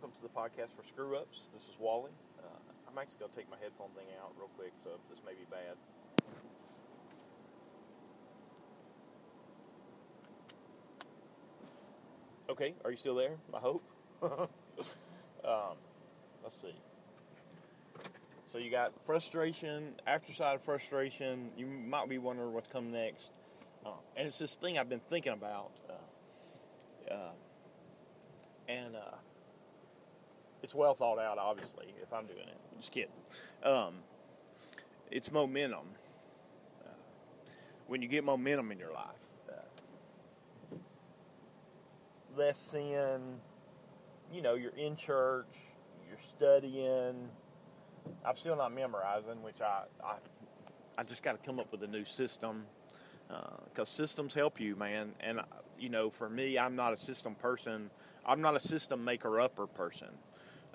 welcome 0.00 0.16
to 0.16 0.22
the 0.22 0.28
podcast 0.28 0.74
for 0.74 0.86
Screw 0.88 1.14
Ups. 1.14 1.48
This 1.52 1.64
is 1.64 1.74
Wally. 1.78 2.12
Uh, 2.38 2.46
I'm 2.88 2.96
actually 2.96 3.18
going 3.18 3.30
to 3.32 3.36
take 3.36 3.50
my 3.50 3.56
headphone 3.60 3.90
thing 3.94 4.06
out 4.22 4.32
real 4.38 4.48
quick, 4.56 4.72
so 4.82 4.92
this 5.10 5.18
may 5.26 5.32
be 5.32 5.44
bad. 5.50 5.76
Okay, 12.48 12.74
are 12.82 12.90
you 12.90 12.96
still 12.96 13.14
there? 13.14 13.36
I 13.52 13.58
hope. 13.58 13.82
um, 14.22 15.76
let's 16.42 16.58
see. 16.58 16.74
So 18.46 18.56
you 18.56 18.70
got 18.70 18.92
frustration, 19.04 19.92
after 20.06 20.32
side 20.32 20.54
of 20.54 20.62
frustration. 20.62 21.50
You 21.58 21.66
might 21.66 22.08
be 22.08 22.16
wondering 22.16 22.54
what's 22.54 22.68
coming 22.68 22.92
next, 22.92 23.32
uh, 23.84 23.90
and 24.16 24.28
it's 24.28 24.38
this 24.38 24.54
thing 24.54 24.78
I've 24.78 24.88
been 24.88 25.02
thinking 25.10 25.32
about. 25.32 25.72
Uh, 25.90 27.12
uh, 27.12 27.32
and 28.66 28.96
uh, 28.96 29.16
it's 30.62 30.74
well 30.74 30.94
thought 30.94 31.18
out, 31.18 31.38
obviously, 31.38 31.94
if 32.02 32.12
I'm 32.12 32.26
doing 32.26 32.40
it. 32.40 32.58
Just 32.78 32.92
kidding. 32.92 33.10
Um, 33.62 33.94
it's 35.10 35.30
momentum. 35.30 35.86
When 37.86 38.02
you 38.02 38.08
get 38.08 38.22
momentum 38.22 38.70
in 38.70 38.78
your 38.78 38.92
life, 38.92 39.06
uh, 39.48 40.76
less 42.36 42.56
sin, 42.56 43.20
you 44.32 44.42
know, 44.42 44.54
you're 44.54 44.76
in 44.76 44.94
church, 44.94 45.52
you're 46.08 46.18
studying. 46.36 47.28
I'm 48.24 48.36
still 48.36 48.56
not 48.56 48.72
memorizing, 48.72 49.42
which 49.42 49.60
I, 49.60 49.82
I, 50.04 50.16
I 50.96 51.02
just 51.02 51.22
got 51.22 51.32
to 51.32 51.44
come 51.44 51.58
up 51.58 51.72
with 51.72 51.82
a 51.82 51.88
new 51.88 52.04
system 52.04 52.66
because 53.26 53.88
uh, 53.88 53.92
systems 53.92 54.34
help 54.34 54.60
you, 54.60 54.76
man. 54.76 55.12
And 55.20 55.40
you 55.78 55.88
know, 55.88 56.10
for 56.10 56.28
me, 56.28 56.58
I'm 56.58 56.76
not 56.76 56.92
a 56.92 56.96
system 56.96 57.34
person. 57.34 57.90
I'm 58.24 58.40
not 58.40 58.54
a 58.54 58.60
system 58.60 59.04
maker 59.04 59.40
upper 59.40 59.66
person. 59.66 60.08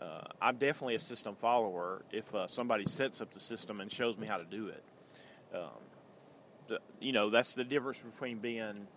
Uh, 0.05 0.21
I'm 0.41 0.57
definitely 0.57 0.95
a 0.95 0.99
system 0.99 1.35
follower 1.35 2.03
if 2.11 2.33
uh, 2.35 2.47
somebody 2.47 2.85
sets 2.85 3.21
up 3.21 3.33
the 3.33 3.39
system 3.39 3.81
and 3.81 3.91
shows 3.91 4.17
me 4.17 4.27
how 4.27 4.37
to 4.37 4.45
do 4.45 4.67
it. 4.67 4.83
Um, 5.53 5.61
the, 6.67 6.79
you 6.99 7.11
know, 7.11 7.29
that's 7.29 7.55
the 7.55 7.63
difference 7.63 7.97
between 7.99 8.39
being 8.39 8.87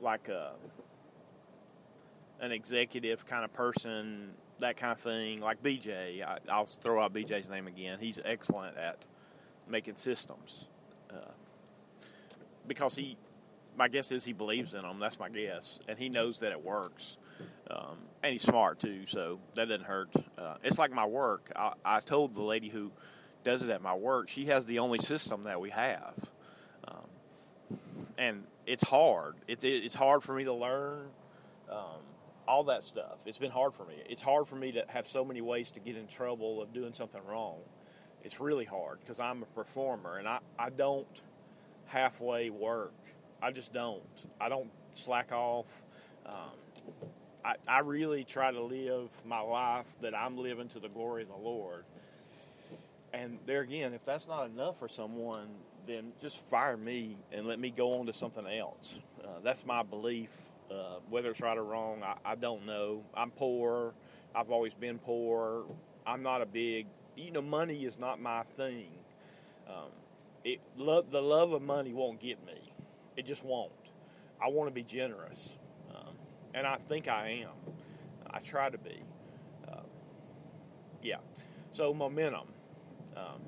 like 0.00 0.28
a, 0.28 0.52
an 2.40 2.52
executive 2.52 3.26
kind 3.26 3.44
of 3.44 3.52
person, 3.52 4.30
that 4.58 4.76
kind 4.76 4.92
of 4.92 5.00
thing, 5.00 5.40
like 5.40 5.62
BJ. 5.62 6.22
I, 6.22 6.38
I'll 6.50 6.66
throw 6.66 7.02
out 7.02 7.14
BJ's 7.14 7.48
name 7.48 7.66
again. 7.66 7.98
He's 8.00 8.18
excellent 8.24 8.76
at 8.76 9.06
making 9.68 9.96
systems 9.96 10.66
uh, 11.10 11.30
because 12.66 12.94
he 12.94 13.16
my 13.76 13.88
guess 13.88 14.12
is 14.12 14.24
he 14.24 14.32
believes 14.32 14.74
in 14.74 14.82
them. 14.82 14.98
That's 15.00 15.18
my 15.18 15.28
guess, 15.28 15.78
and 15.88 15.98
he 15.98 16.08
knows 16.08 16.40
that 16.40 16.52
it 16.52 16.64
works. 16.64 17.16
Um, 17.70 17.96
and 18.22 18.32
he's 18.32 18.42
smart 18.42 18.80
too, 18.80 19.04
so 19.06 19.38
that 19.54 19.68
doesn't 19.68 19.84
hurt. 19.84 20.10
Uh, 20.38 20.56
it's 20.62 20.78
like 20.78 20.92
my 20.92 21.06
work. 21.06 21.50
I, 21.56 21.72
I, 21.84 22.00
told 22.00 22.34
the 22.34 22.42
lady 22.42 22.68
who 22.68 22.90
does 23.42 23.62
it 23.62 23.70
at 23.70 23.82
my 23.82 23.94
work, 23.94 24.28
she 24.28 24.46
has 24.46 24.66
the 24.66 24.78
only 24.78 24.98
system 24.98 25.44
that 25.44 25.60
we 25.60 25.70
have, 25.70 26.14
um, 26.88 27.78
and 28.18 28.44
it's 28.66 28.86
hard. 28.88 29.36
It, 29.48 29.64
it, 29.64 29.84
it's 29.84 29.94
hard 29.94 30.22
for 30.22 30.34
me 30.34 30.44
to 30.44 30.52
learn 30.52 31.06
um, 31.70 32.00
all 32.46 32.64
that 32.64 32.82
stuff. 32.82 33.16
It's 33.24 33.38
been 33.38 33.50
hard 33.50 33.74
for 33.74 33.84
me. 33.84 33.94
It's 34.08 34.22
hard 34.22 34.48
for 34.48 34.56
me 34.56 34.72
to 34.72 34.84
have 34.88 35.08
so 35.08 35.24
many 35.24 35.40
ways 35.40 35.70
to 35.72 35.80
get 35.80 35.96
in 35.96 36.06
trouble 36.06 36.62
of 36.62 36.72
doing 36.72 36.94
something 36.94 37.20
wrong. 37.26 37.58
It's 38.22 38.40
really 38.40 38.64
hard 38.64 39.00
because 39.00 39.20
I'm 39.20 39.42
a 39.42 39.46
performer 39.46 40.18
and 40.18 40.28
I, 40.28 40.38
I 40.58 40.70
don't 40.70 41.06
halfway 41.86 42.50
work. 42.50 42.94
I 43.42 43.50
just 43.50 43.72
don't. 43.72 44.02
I 44.40 44.48
don't 44.48 44.70
slack 44.94 45.32
off. 45.32 45.66
Um, 46.26 47.12
I, 47.44 47.56
I 47.68 47.80
really 47.80 48.24
try 48.24 48.50
to 48.50 48.62
live 48.62 49.10
my 49.24 49.40
life 49.40 49.86
that 50.00 50.14
I'm 50.14 50.38
living 50.38 50.68
to 50.70 50.80
the 50.80 50.88
glory 50.88 51.22
of 51.22 51.28
the 51.28 51.36
Lord. 51.36 51.84
And 53.12 53.38
there 53.46 53.60
again, 53.60 53.92
if 53.92 54.04
that's 54.04 54.26
not 54.26 54.46
enough 54.46 54.78
for 54.78 54.88
someone, 54.88 55.48
then 55.86 56.12
just 56.20 56.38
fire 56.48 56.76
me 56.76 57.16
and 57.32 57.46
let 57.46 57.58
me 57.58 57.70
go 57.70 57.98
on 58.00 58.06
to 58.06 58.12
something 58.12 58.46
else. 58.46 58.94
Uh, 59.22 59.40
that's 59.42 59.64
my 59.64 59.82
belief. 59.82 60.30
Uh, 60.70 60.96
whether 61.10 61.30
it's 61.30 61.40
right 61.40 61.58
or 61.58 61.64
wrong, 61.64 62.02
I, 62.02 62.14
I 62.24 62.34
don't 62.34 62.64
know. 62.64 63.04
I'm 63.14 63.30
poor. 63.30 63.92
I've 64.34 64.50
always 64.50 64.72
been 64.74 64.98
poor. 64.98 65.64
I'm 66.06 66.22
not 66.22 66.40
a 66.40 66.46
big, 66.46 66.86
you 67.16 67.30
know, 67.30 67.42
money 67.42 67.84
is 67.84 67.98
not 67.98 68.20
my 68.20 68.42
thing. 68.56 68.88
Um, 69.68 69.90
it 70.44 70.60
love 70.76 71.10
the 71.10 71.22
love 71.22 71.52
of 71.52 71.62
money 71.62 71.92
won't 71.92 72.20
get 72.20 72.44
me. 72.44 72.72
It 73.16 73.26
just 73.26 73.44
won't. 73.44 73.72
I 74.42 74.48
want 74.48 74.68
to 74.68 74.74
be 74.74 74.82
generous, 74.82 75.52
and 76.54 76.66
I 76.66 76.78
think 76.88 77.08
I 77.08 77.44
am. 77.44 77.74
I 78.30 78.38
try 78.38 78.70
to 78.70 78.78
be. 78.78 79.02
Uh, 79.68 79.82
yeah. 81.02 81.18
So 81.72 81.92
momentum. 81.92 82.48
Um, 83.16 83.42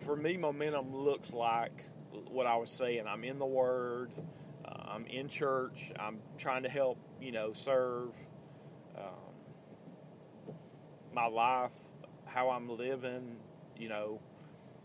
for 0.00 0.16
me, 0.16 0.36
momentum 0.36 0.94
looks 0.94 1.32
like 1.32 1.84
what 2.28 2.46
I 2.46 2.56
was 2.56 2.70
saying. 2.70 3.04
I'm 3.08 3.24
in 3.24 3.38
the 3.38 3.46
Word. 3.46 4.10
Uh, 4.64 4.70
I'm 4.88 5.06
in 5.06 5.28
church. 5.28 5.92
I'm 5.98 6.18
trying 6.38 6.64
to 6.64 6.68
help. 6.68 6.98
You 7.20 7.32
know, 7.32 7.52
serve. 7.54 8.10
Um, 8.96 10.54
my 11.14 11.26
life, 11.26 11.72
how 12.24 12.50
I'm 12.50 12.68
living. 12.68 13.36
You 13.76 13.88
know, 13.88 14.20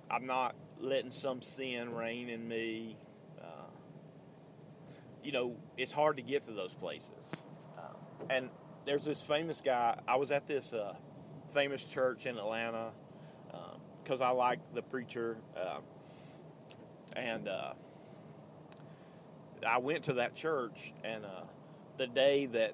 I'm 0.09 0.25
not 0.25 0.55
letting 0.79 1.11
some 1.11 1.41
sin 1.41 1.93
reign 1.93 2.29
in 2.29 2.47
me. 2.47 2.97
Uh, 5.21 5.25
you 5.25 5.31
know, 5.31 5.55
it's 5.77 5.91
hard 5.91 6.17
to 6.17 6.23
get 6.23 6.43
to 6.43 6.51
those 6.51 6.73
places. 6.73 7.09
Uh, 7.77 7.81
and 8.29 8.49
there's 8.85 9.05
this 9.05 9.21
famous 9.21 9.61
guy. 9.63 9.99
I 10.07 10.15
was 10.15 10.31
at 10.31 10.47
this 10.47 10.73
uh, 10.73 10.93
famous 11.53 11.83
church 11.83 12.25
in 12.25 12.37
Atlanta 12.37 12.91
because 14.03 14.21
um, 14.21 14.27
I 14.27 14.31
like 14.31 14.59
the 14.73 14.81
preacher, 14.81 15.37
um, 15.55 15.83
and 17.15 17.47
uh, 17.47 17.73
I 19.67 19.77
went 19.77 20.05
to 20.05 20.13
that 20.13 20.35
church. 20.35 20.93
And 21.03 21.25
uh, 21.25 21.43
the 21.97 22.07
day 22.07 22.47
that 22.47 22.73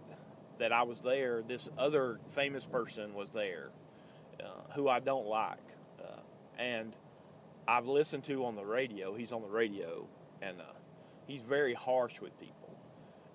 that 0.59 0.71
I 0.71 0.83
was 0.83 1.01
there, 1.01 1.43
this 1.47 1.69
other 1.77 2.19
famous 2.33 2.65
person 2.65 3.13
was 3.13 3.29
there, 3.31 3.69
uh, 4.39 4.73
who 4.73 4.87
I 4.89 4.99
don't 4.99 5.27
like, 5.27 5.59
and 6.57 6.95
I've 7.67 7.85
listened 7.85 8.23
to 8.25 8.45
on 8.45 8.55
the 8.55 8.65
radio. 8.65 9.13
He's 9.13 9.31
on 9.31 9.41
the 9.41 9.49
radio, 9.49 10.07
and 10.41 10.59
uh, 10.59 10.63
he's 11.27 11.41
very 11.43 11.73
harsh 11.73 12.19
with 12.19 12.37
people. 12.39 12.75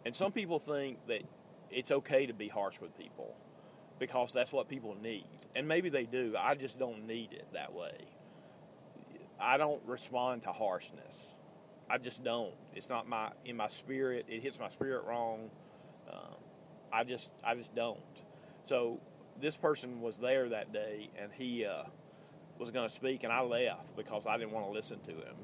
And 0.05 0.15
some 0.15 0.33
people 0.33 0.59
think 0.59 0.99
that 1.07 1.23
it's 1.71 1.91
okay 1.91 2.27
to 2.27 2.35
be 2.35 2.49
harsh 2.49 2.77
with 2.81 2.97
people 2.99 3.37
because 3.99 4.33
that's 4.33 4.51
what 4.51 4.69
people 4.69 4.97
need. 5.01 5.27
And 5.55 5.69
maybe 5.69 5.91
they 5.91 6.05
do. 6.05 6.35
I 6.37 6.55
just 6.55 6.79
don't 6.79 7.07
need 7.07 7.33
it 7.33 7.47
that 7.53 7.73
way. 7.73 7.95
I 9.39 9.57
don't 9.59 9.83
respond 9.87 10.43
to 10.43 10.53
harshness. 10.53 11.27
I 11.91 11.99
just 11.99 12.25
don't. 12.25 12.55
It's 12.75 12.89
not 12.89 13.09
my 13.09 13.31
in 13.45 13.57
my 13.57 13.69
spirit. 13.69 14.27
It 14.29 14.43
hits 14.43 14.59
my 14.59 14.71
spirit 14.71 15.05
wrong. 15.05 15.51
Um, 16.11 16.37
I 16.93 17.05
just 17.05 17.33
I 17.45 17.55
just 17.55 17.75
don't. 17.75 18.01
So 18.67 19.01
this 19.41 19.57
person 19.57 20.01
was 20.01 20.17
there 20.17 20.49
that 20.51 20.73
day, 20.73 21.11
and 21.21 21.31
he 21.33 21.67
uh, 21.67 21.83
was 22.59 22.71
going 22.71 22.89
to 22.89 22.95
speak, 22.95 23.25
and 23.25 23.33
I 23.33 23.43
left 23.43 23.97
because 23.97 24.25
I 24.27 24.39
didn't 24.39 24.53
want 24.53 24.67
to 24.67 24.73
listen 24.73 25.01
to 25.01 25.11
him. 25.11 25.37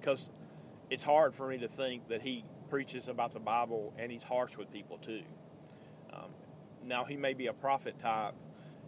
Because 0.00 0.28
um, 0.28 0.45
it's 0.90 1.02
hard 1.02 1.34
for 1.34 1.48
me 1.48 1.58
to 1.58 1.68
think 1.68 2.08
that 2.08 2.22
he 2.22 2.44
preaches 2.68 3.08
about 3.08 3.32
the 3.32 3.40
Bible 3.40 3.92
and 3.98 4.10
he's 4.10 4.22
harsh 4.22 4.56
with 4.56 4.72
people 4.72 4.98
too. 4.98 5.22
Um, 6.12 6.30
now, 6.84 7.04
he 7.04 7.16
may 7.16 7.34
be 7.34 7.48
a 7.48 7.52
prophet 7.52 7.98
type, 7.98 8.34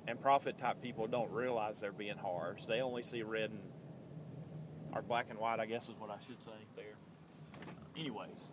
and 0.07 0.21
prophet 0.21 0.59
type 0.59 0.81
people 0.81 1.07
don't 1.07 1.31
realize 1.31 1.81
they're 1.81 1.93
being 1.93 2.17
harsh. 2.17 2.65
They 2.67 2.81
only 2.81 3.03
see 3.03 3.23
red 3.23 3.51
and 3.51 3.61
or 4.95 5.03
black 5.03 5.27
and 5.31 5.39
white, 5.39 5.61
I 5.61 5.67
guess 5.67 5.85
is 5.85 5.95
what 5.99 6.11
I 6.11 6.17
should 6.27 6.39
say 6.45 6.53
there. 6.77 6.97
Anyways, 7.97 8.51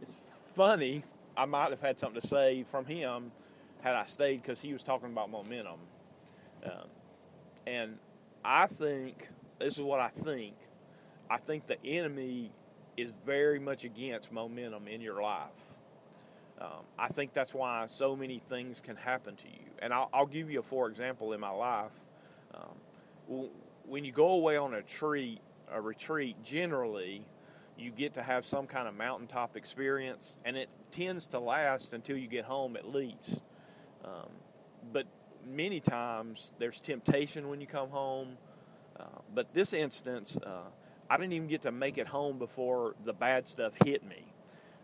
it's 0.00 0.16
funny. 0.54 1.04
I 1.36 1.44
might 1.44 1.70
have 1.70 1.80
had 1.80 1.98
something 1.98 2.20
to 2.20 2.26
say 2.26 2.64
from 2.70 2.86
him 2.86 3.32
had 3.82 3.94
I 3.94 4.06
stayed 4.06 4.40
because 4.40 4.60
he 4.60 4.72
was 4.72 4.82
talking 4.82 5.10
about 5.10 5.30
momentum. 5.30 5.80
Um, 6.64 6.88
and 7.66 7.98
I 8.44 8.66
think 8.66 9.28
this 9.58 9.74
is 9.74 9.82
what 9.82 10.00
I 10.00 10.08
think. 10.08 10.54
I 11.28 11.36
think 11.38 11.66
the 11.66 11.84
enemy 11.84 12.50
is 12.96 13.10
very 13.26 13.58
much 13.58 13.84
against 13.84 14.32
momentum 14.32 14.88
in 14.88 15.00
your 15.00 15.22
life. 15.22 15.48
Um, 16.60 16.84
I 16.98 17.08
think 17.08 17.32
that's 17.32 17.52
why 17.52 17.86
so 17.92 18.14
many 18.14 18.40
things 18.48 18.80
can 18.80 18.96
happen 18.96 19.34
to 19.36 19.48
you. 19.48 19.70
And 19.80 19.92
I'll, 19.92 20.08
I'll 20.12 20.26
give 20.26 20.50
you 20.50 20.60
a 20.60 20.62
for 20.62 20.88
example 20.88 21.32
in 21.32 21.40
my 21.40 21.50
life. 21.50 21.90
Um, 22.54 23.48
when 23.86 24.04
you 24.04 24.12
go 24.12 24.28
away 24.28 24.56
on 24.56 24.72
a 24.72 24.78
retreat, 24.78 25.40
a 25.70 25.80
retreat, 25.80 26.36
generally 26.44 27.24
you 27.76 27.90
get 27.90 28.14
to 28.14 28.22
have 28.22 28.46
some 28.46 28.66
kind 28.66 28.86
of 28.86 28.94
mountaintop 28.94 29.56
experience, 29.56 30.38
and 30.44 30.56
it 30.56 30.68
tends 30.92 31.26
to 31.26 31.40
last 31.40 31.92
until 31.92 32.16
you 32.16 32.28
get 32.28 32.44
home 32.44 32.76
at 32.76 32.88
least. 32.88 33.40
Um, 34.04 34.28
but 34.92 35.06
many 35.44 35.80
times 35.80 36.52
there's 36.58 36.78
temptation 36.78 37.48
when 37.48 37.60
you 37.60 37.66
come 37.66 37.90
home. 37.90 38.38
Uh, 38.98 39.04
but 39.34 39.52
this 39.52 39.72
instance, 39.72 40.38
uh, 40.46 40.68
I 41.08 41.16
didn't 41.16 41.32
even 41.34 41.48
get 41.48 41.62
to 41.62 41.72
make 41.72 41.98
it 41.98 42.06
home 42.06 42.38
before 42.38 42.94
the 43.04 43.12
bad 43.12 43.48
stuff 43.48 43.72
hit 43.84 44.04
me. 44.06 44.24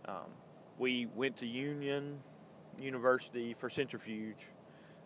Um, 0.06 0.30
we 0.78 1.06
went 1.14 1.36
to 1.38 1.46
Union, 1.46 2.20
University 2.78 3.54
for 3.58 3.70
Centrifuge. 3.70 4.46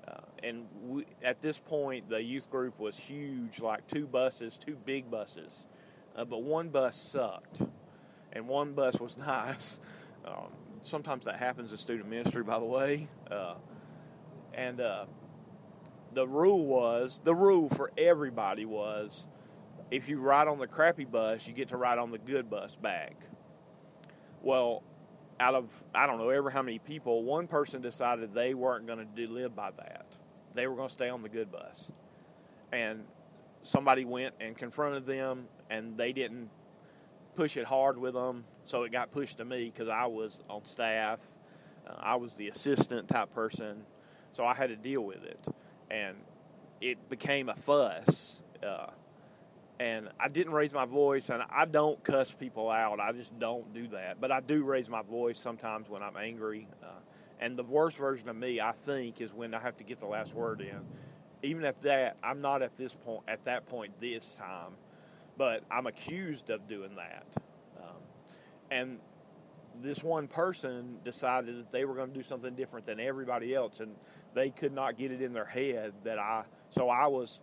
Uh, 0.07 0.21
and 0.43 0.67
we, 0.83 1.07
at 1.23 1.41
this 1.41 1.59
point, 1.59 2.09
the 2.09 2.23
youth 2.23 2.51
group 2.51 2.79
was 2.79 2.97
huge, 2.97 3.61
like 3.61 3.87
two 3.87 4.07
buses, 4.07 4.59
two 4.59 4.77
big 4.85 5.11
buses. 5.11 5.65
Uh, 6.17 6.25
but 6.25 6.43
one 6.43 6.69
bus 6.69 6.97
sucked, 6.97 7.63
and 8.33 8.47
one 8.47 8.73
bus 8.73 9.01
was 9.01 9.17
nice. 9.19 9.81
Um, 10.27 10.53
sometimes 10.83 11.25
that 11.25 11.37
happens 11.37 11.73
in 11.73 11.79
student 11.79 12.09
ministry, 12.09 12.43
by 12.43 12.59
the 12.59 12.65
way. 12.65 13.09
Uh, 13.31 13.55
and 14.53 14.81
uh, 14.81 15.07
the 16.13 16.27
rule 16.27 16.65
was 16.65 17.21
the 17.25 17.35
rule 17.35 17.69
for 17.69 17.91
everybody 17.99 18.65
was 18.65 19.25
if 19.91 20.09
you 20.09 20.21
ride 20.21 20.49
on 20.49 20.59
the 20.59 20.67
crappy 20.67 21.05
bus, 21.05 21.47
you 21.47 21.53
get 21.53 21.69
to 21.69 21.77
ride 21.77 21.99
on 21.99 22.11
the 22.11 22.19
good 22.19 22.51
bus 22.51 22.75
back. 22.81 23.15
Well, 24.43 24.83
out 25.41 25.55
of 25.55 25.69
I 25.95 26.07
don't 26.07 26.19
know 26.19 26.31
ever 26.31 26.51
how 26.51 26.63
many 26.63 26.79
people, 26.79 27.23
one 27.25 27.47
person 27.47 27.83
decided 27.83 28.35
they 28.35 28.55
weren't 28.55 28.87
going 28.87 29.07
to 29.17 29.27
live 29.29 29.55
by 29.55 29.71
that. 29.77 30.07
They 30.55 30.67
were 30.67 30.77
going 30.77 30.89
to 30.89 30.93
stay 30.93 31.09
on 31.09 31.23
the 31.23 31.29
good 31.29 31.51
bus, 31.51 31.85
and 32.73 33.05
somebody 33.63 34.05
went 34.05 34.35
and 34.41 34.57
confronted 34.57 35.07
them, 35.07 35.47
and 35.71 35.97
they 35.97 36.13
didn't 36.13 36.51
push 37.35 37.57
it 37.57 37.65
hard 37.65 37.99
with 37.99 38.15
them, 38.15 38.45
so 38.67 38.85
it 38.85 38.93
got 38.93 39.11
pushed 39.11 39.39
to 39.39 39.45
me 39.45 39.73
because 39.75 39.89
I 39.89 40.07
was 40.07 40.41
on 40.49 40.65
staff. 40.65 41.19
Uh, 41.87 41.95
I 41.99 42.15
was 42.15 42.35
the 42.35 42.49
assistant 42.49 43.09
type 43.09 43.35
person, 43.35 43.83
so 44.33 44.45
I 44.45 44.55
had 44.55 44.69
to 44.69 44.77
deal 44.77 45.03
with 45.03 45.25
it, 45.25 45.45
and 45.91 46.17
it 46.81 47.09
became 47.11 47.49
a 47.49 47.57
fuss. 47.57 48.41
Uh, 48.65 48.87
and 49.81 50.09
I 50.21 50.29
didn't 50.29 50.53
raise 50.53 50.73
my 50.73 50.85
voice, 50.85 51.31
and 51.31 51.43
I 51.51 51.65
don't 51.65 52.03
cuss 52.05 52.31
people 52.33 52.71
out. 52.71 53.01
I 53.01 53.13
just 53.13 53.37
don't 53.39 53.75
do 53.75 53.89
that. 53.89 54.21
But 54.21 54.31
I 54.31 54.41
do 54.41 54.63
raise 54.63 54.89
my 54.89 55.03
voice 55.03 55.39
sometimes 55.39 55.89
when 55.89 56.03
I'm 56.03 56.17
angry. 56.17 56.69
Uh, 56.83 56.87
and 57.41 57.59
the 57.59 57.65
worst 57.65 57.97
version 57.97 58.29
of 58.29 58.37
me, 58.37 58.61
I 58.61 58.73
think, 58.73 59.21
is 59.21 59.33
when 59.33 59.53
I 59.53 59.61
have 59.61 59.77
to 59.79 59.85
get 59.85 59.99
the 59.99 60.07
last 60.07 60.33
word 60.33 60.61
in. 60.61 60.81
Even 61.43 61.65
at 61.65 61.83
that, 61.83 62.17
I'm 62.23 62.41
not 62.41 62.63
at 62.63 62.77
this 62.77 62.95
point. 63.05 63.25
At 63.27 63.45
that 63.47 63.67
point, 63.67 64.01
this 64.01 64.29
time, 64.39 64.73
but 65.37 65.65
I'm 65.71 65.87
accused 65.87 66.51
of 66.51 66.69
doing 66.69 66.95
that. 66.97 67.27
Um, 67.77 67.97
and 68.71 68.99
this 69.83 70.03
one 70.03 70.29
person 70.29 70.99
decided 71.05 71.59
that 71.59 71.71
they 71.73 71.85
were 71.85 71.95
going 71.95 72.11
to 72.11 72.15
do 72.15 72.23
something 72.23 72.55
different 72.55 72.87
than 72.87 73.01
everybody 73.01 73.55
else, 73.55 73.81
and 73.81 73.91
they 74.35 74.51
could 74.51 74.73
not 74.73 74.97
get 74.97 75.11
it 75.11 75.21
in 75.21 75.33
their 75.33 75.45
head 75.45 75.93
that 76.05 76.19
I. 76.19 76.45
So 76.71 76.89
I 76.89 77.09
was 77.09 77.41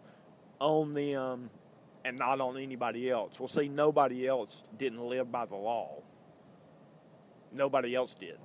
on 0.59 0.93
them 0.93 1.49
and 2.03 2.18
not 2.18 2.42
on 2.42 2.57
anybody 2.57 3.09
else. 3.09 3.39
Well, 3.39 3.48
see, 3.48 3.68
nobody 3.68 4.27
else 4.27 4.63
didn't 4.77 5.01
live 5.01 5.31
by 5.31 5.45
the 5.45 5.56
law. 5.56 6.01
Nobody 7.51 7.95
else 7.95 8.15
did, 8.15 8.38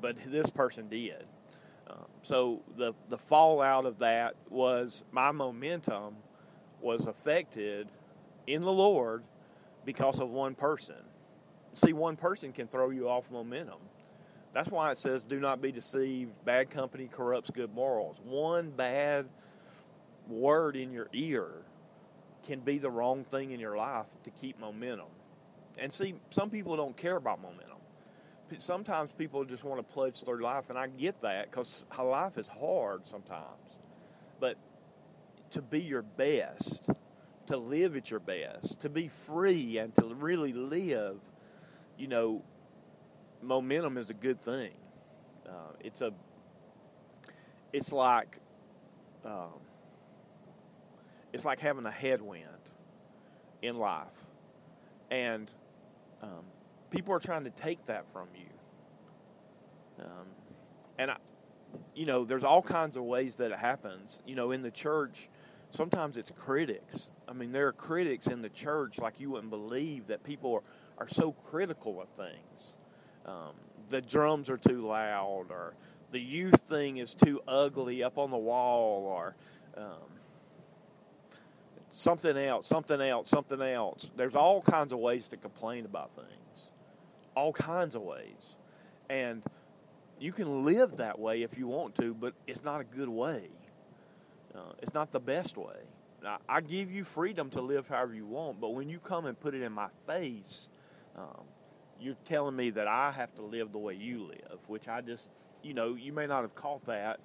but 0.00 0.16
this 0.26 0.48
person 0.50 0.88
did. 0.88 1.24
Um, 1.88 2.06
so 2.22 2.62
the 2.76 2.94
the 3.08 3.18
fallout 3.18 3.86
of 3.86 3.98
that 3.98 4.34
was 4.48 5.04
my 5.10 5.32
momentum 5.32 6.16
was 6.80 7.06
affected 7.06 7.88
in 8.46 8.62
the 8.62 8.72
Lord 8.72 9.24
because 9.84 10.20
of 10.20 10.30
one 10.30 10.54
person. 10.54 10.96
See, 11.74 11.92
one 11.92 12.16
person 12.16 12.52
can 12.52 12.68
throw 12.68 12.90
you 12.90 13.08
off 13.08 13.30
momentum. 13.30 13.78
That's 14.54 14.70
why 14.70 14.92
it 14.92 14.98
says, 14.98 15.22
"Do 15.22 15.40
not 15.40 15.60
be 15.60 15.72
deceived. 15.72 16.32
Bad 16.44 16.70
company 16.70 17.08
corrupts 17.08 17.50
good 17.50 17.74
morals." 17.74 18.16
One 18.24 18.70
bad 18.70 19.26
word 20.28 20.76
in 20.76 20.92
your 20.92 21.08
ear 21.12 21.65
can 22.46 22.60
be 22.60 22.78
the 22.78 22.90
wrong 22.90 23.24
thing 23.24 23.50
in 23.50 23.60
your 23.60 23.76
life 23.76 24.06
to 24.24 24.30
keep 24.30 24.58
momentum. 24.58 25.06
And 25.78 25.92
see, 25.92 26.14
some 26.30 26.48
people 26.48 26.76
don't 26.76 26.96
care 26.96 27.16
about 27.16 27.42
momentum. 27.42 27.76
Sometimes 28.58 29.10
people 29.12 29.44
just 29.44 29.64
want 29.64 29.78
to 29.86 29.94
pledge 29.94 30.22
their 30.22 30.38
life, 30.38 30.70
and 30.70 30.78
I 30.78 30.86
get 30.86 31.20
that 31.22 31.50
because 31.50 31.84
life 31.98 32.38
is 32.38 32.46
hard 32.46 33.02
sometimes. 33.10 33.44
But 34.38 34.56
to 35.50 35.60
be 35.60 35.80
your 35.80 36.02
best, 36.02 36.88
to 37.46 37.56
live 37.56 37.96
at 37.96 38.10
your 38.10 38.20
best, 38.20 38.80
to 38.80 38.88
be 38.88 39.08
free, 39.08 39.78
and 39.78 39.94
to 39.96 40.14
really 40.14 40.52
live, 40.52 41.16
you 41.98 42.06
know, 42.06 42.42
momentum 43.42 43.98
is 43.98 44.10
a 44.10 44.14
good 44.14 44.40
thing. 44.40 44.72
Uh, 45.46 45.72
it's 45.80 46.00
a, 46.00 46.12
it's 47.72 47.92
like, 47.92 48.38
um, 49.24 49.50
it's 51.36 51.44
like 51.44 51.60
having 51.60 51.84
a 51.84 51.90
headwind 51.90 52.46
in 53.60 53.76
life, 53.76 54.06
and 55.10 55.50
um, 56.22 56.46
people 56.88 57.12
are 57.12 57.20
trying 57.20 57.44
to 57.44 57.50
take 57.50 57.84
that 57.84 58.06
from 58.10 58.26
you. 58.34 60.02
Um, 60.02 60.26
and 60.98 61.10
I, 61.10 61.16
you 61.94 62.06
know, 62.06 62.24
there's 62.24 62.42
all 62.42 62.62
kinds 62.62 62.96
of 62.96 63.02
ways 63.02 63.36
that 63.36 63.50
it 63.50 63.58
happens. 63.58 64.18
You 64.26 64.34
know, 64.34 64.50
in 64.52 64.62
the 64.62 64.70
church, 64.70 65.28
sometimes 65.72 66.16
it's 66.16 66.32
critics. 66.38 67.10
I 67.28 67.34
mean, 67.34 67.52
there 67.52 67.68
are 67.68 67.72
critics 67.72 68.28
in 68.28 68.40
the 68.40 68.48
church 68.48 68.98
like 68.98 69.20
you 69.20 69.32
wouldn't 69.32 69.50
believe 69.50 70.06
that 70.06 70.24
people 70.24 70.54
are, 70.54 71.04
are 71.04 71.08
so 71.08 71.32
critical 71.32 72.00
of 72.00 72.08
things. 72.16 72.72
Um, 73.26 73.52
the 73.90 74.00
drums 74.00 74.48
are 74.48 74.56
too 74.56 74.86
loud, 74.86 75.48
or 75.50 75.74
the 76.12 76.20
youth 76.20 76.62
thing 76.62 76.96
is 76.96 77.12
too 77.12 77.42
ugly 77.46 78.02
up 78.02 78.16
on 78.16 78.30
the 78.30 78.38
wall, 78.38 79.04
or 79.04 79.36
um, 79.76 80.15
something 81.96 82.36
else, 82.36 82.68
something 82.68 83.00
else, 83.00 83.30
something 83.30 83.60
else. 83.60 84.10
There's 84.16 84.36
all 84.36 84.62
kinds 84.62 84.92
of 84.92 84.98
ways 84.98 85.28
to 85.28 85.36
complain 85.36 85.86
about 85.86 86.10
things, 86.14 86.64
all 87.34 87.52
kinds 87.52 87.94
of 87.94 88.02
ways. 88.02 88.54
And 89.08 89.42
you 90.20 90.32
can 90.32 90.64
live 90.64 90.98
that 90.98 91.18
way 91.18 91.42
if 91.42 91.58
you 91.58 91.66
want 91.66 91.96
to, 91.96 92.14
but 92.14 92.34
it's 92.46 92.62
not 92.62 92.80
a 92.80 92.84
good 92.84 93.08
way. 93.08 93.48
Uh, 94.54 94.60
it's 94.82 94.94
not 94.94 95.10
the 95.10 95.20
best 95.20 95.56
way. 95.56 95.76
Now, 96.22 96.38
I 96.48 96.60
give 96.60 96.90
you 96.90 97.04
freedom 97.04 97.50
to 97.50 97.62
live 97.62 97.88
however 97.88 98.14
you 98.14 98.26
want, 98.26 98.60
but 98.60 98.70
when 98.70 98.88
you 98.88 98.98
come 98.98 99.26
and 99.26 99.38
put 99.38 99.54
it 99.54 99.62
in 99.62 99.72
my 99.72 99.88
face, 100.06 100.68
um, 101.16 101.44
you're 101.98 102.16
telling 102.26 102.56
me 102.56 102.70
that 102.70 102.86
I 102.86 103.10
have 103.10 103.34
to 103.36 103.42
live 103.42 103.72
the 103.72 103.78
way 103.78 103.94
you 103.94 104.24
live, 104.24 104.58
which 104.66 104.86
I 104.86 105.00
just, 105.00 105.28
you 105.62 105.72
know, 105.72 105.94
you 105.94 106.12
may 106.12 106.26
not 106.26 106.42
have 106.42 106.54
caught 106.54 106.84
that, 106.86 107.20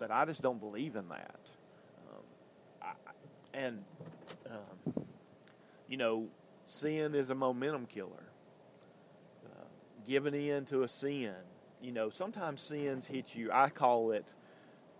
but 0.00 0.10
I 0.10 0.24
just 0.24 0.42
don't 0.42 0.58
believe 0.58 0.96
in 0.96 1.08
that. 1.10 1.40
Um, 2.10 2.22
I, 2.82 2.92
and 3.54 3.84
um, 4.50 5.04
you 5.88 5.96
know, 5.96 6.26
sin 6.66 7.14
is 7.14 7.30
a 7.30 7.34
momentum 7.34 7.86
killer. 7.86 8.24
Uh, 9.44 9.64
giving 10.06 10.34
in 10.34 10.64
to 10.66 10.82
a 10.82 10.88
sin, 10.88 11.34
you 11.80 11.92
know, 11.92 12.10
sometimes 12.10 12.62
sins 12.62 13.06
hit 13.06 13.34
you. 13.34 13.50
I 13.52 13.68
call 13.68 14.12
it 14.12 14.26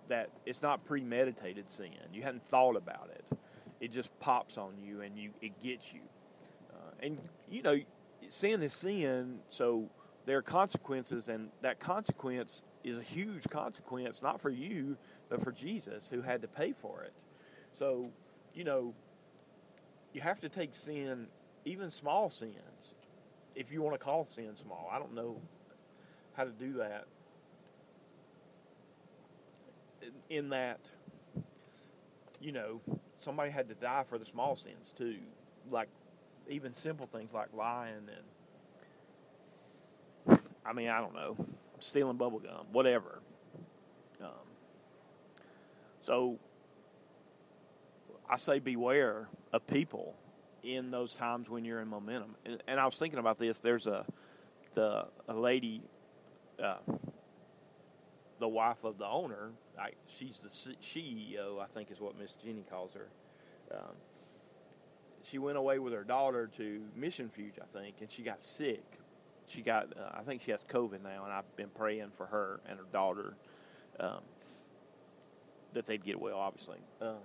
that 0.08 0.30
it's 0.44 0.62
not 0.62 0.84
premeditated 0.84 1.70
sin. 1.70 1.90
You 2.12 2.22
hadn't 2.22 2.46
thought 2.48 2.76
about 2.76 3.10
it. 3.12 3.38
It 3.80 3.92
just 3.92 4.16
pops 4.20 4.56
on 4.56 4.74
you 4.82 5.00
and 5.00 5.18
you 5.18 5.30
it 5.42 5.60
gets 5.62 5.92
you. 5.92 6.00
Uh, 6.72 6.90
and 7.02 7.18
you 7.50 7.62
know, 7.62 7.78
sin 8.28 8.62
is 8.62 8.72
sin, 8.72 9.38
so 9.50 9.88
there 10.26 10.38
are 10.38 10.42
consequences, 10.42 11.28
and 11.28 11.48
that 11.62 11.78
consequence 11.78 12.62
is 12.84 12.98
a 12.98 13.02
huge 13.02 13.44
consequence, 13.50 14.22
not 14.22 14.40
for 14.40 14.50
you, 14.50 14.96
but 15.28 15.42
for 15.42 15.52
Jesus, 15.52 16.08
who 16.10 16.22
had 16.22 16.42
to 16.42 16.48
pay 16.48 16.72
for 16.72 17.02
it. 17.04 17.12
So, 17.78 18.10
you 18.54 18.64
know, 18.64 18.94
you 20.16 20.22
have 20.22 20.40
to 20.40 20.48
take 20.48 20.72
sin, 20.72 21.26
even 21.66 21.90
small 21.90 22.30
sins, 22.30 22.94
if 23.54 23.70
you 23.70 23.82
want 23.82 23.92
to 23.94 23.98
call 24.02 24.24
sin 24.24 24.56
small. 24.56 24.88
I 24.90 24.98
don't 24.98 25.14
know 25.14 25.36
how 26.32 26.44
to 26.44 26.50
do 26.50 26.72
that. 26.78 27.04
In 30.30 30.48
that, 30.48 30.80
you 32.40 32.50
know, 32.50 32.80
somebody 33.18 33.50
had 33.50 33.68
to 33.68 33.74
die 33.74 34.04
for 34.08 34.16
the 34.16 34.24
small 34.24 34.56
sins 34.56 34.94
too, 34.96 35.16
like 35.70 35.88
even 36.48 36.72
simple 36.72 37.06
things 37.06 37.34
like 37.34 37.48
lying 37.54 38.08
and, 40.26 40.38
I 40.64 40.72
mean, 40.72 40.88
I 40.88 41.00
don't 41.00 41.14
know, 41.14 41.36
stealing 41.80 42.16
bubble 42.16 42.38
gum, 42.38 42.64
whatever. 42.72 43.18
Um, 44.22 44.30
so 46.00 46.38
I 48.30 48.38
say 48.38 48.60
beware 48.60 49.28
of 49.56 49.66
people 49.66 50.14
in 50.62 50.90
those 50.90 51.14
times 51.14 51.48
when 51.48 51.64
you're 51.64 51.80
in 51.80 51.88
momentum. 51.88 52.36
And, 52.44 52.62
and 52.68 52.78
I 52.78 52.84
was 52.84 52.96
thinking 52.96 53.18
about 53.18 53.38
this. 53.38 53.58
There's 53.58 53.86
a 53.86 54.04
the 54.74 55.06
a 55.28 55.34
lady, 55.34 55.82
uh, 56.62 56.76
the 58.38 58.48
wife 58.48 58.84
of 58.84 58.98
the 58.98 59.06
owner. 59.06 59.50
I, 59.80 59.90
she's 60.06 60.38
the 60.42 60.48
CEO, 60.48 61.60
I 61.60 61.66
think, 61.74 61.90
is 61.90 62.00
what 62.00 62.18
Miss 62.18 62.32
Jenny 62.42 62.64
calls 62.70 62.92
her. 62.94 63.08
Um, 63.72 63.94
she 65.28 65.38
went 65.38 65.58
away 65.58 65.78
with 65.78 65.92
her 65.92 66.04
daughter 66.04 66.48
to 66.56 66.82
Mission 66.94 67.30
Fuge, 67.36 67.58
I 67.60 67.78
think, 67.78 67.96
and 68.00 68.10
she 68.10 68.22
got 68.22 68.44
sick. 68.44 68.84
She 69.48 69.62
got, 69.62 69.96
uh, 69.96 70.10
I 70.12 70.22
think 70.22 70.42
she 70.42 70.50
has 70.50 70.64
COVID 70.64 71.02
now, 71.02 71.24
and 71.24 71.32
I've 71.32 71.56
been 71.56 71.68
praying 71.68 72.10
for 72.10 72.26
her 72.26 72.60
and 72.68 72.78
her 72.78 72.86
daughter 72.92 73.34
um, 73.98 74.20
that 75.72 75.86
they'd 75.86 76.04
get 76.04 76.20
well, 76.20 76.38
obviously. 76.38 76.78
Um, 77.00 77.16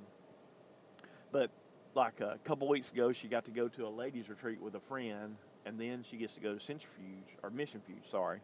but 1.31 1.49
like 1.95 2.21
a 2.21 2.37
couple 2.43 2.67
weeks 2.67 2.91
ago, 2.91 3.11
she 3.11 3.27
got 3.27 3.45
to 3.45 3.51
go 3.51 3.67
to 3.69 3.85
a 3.85 3.89
ladies' 3.89 4.29
retreat 4.29 4.61
with 4.61 4.75
a 4.75 4.79
friend, 4.79 5.35
and 5.65 5.79
then 5.79 6.05
she 6.09 6.17
gets 6.17 6.33
to 6.35 6.39
go 6.39 6.53
to 6.53 6.59
Centrifuge 6.59 7.37
or 7.43 7.49
Missionfuge, 7.49 8.09
sorry. 8.09 8.39